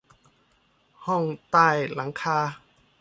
[1.05, 2.39] ห้องใต้หลังคา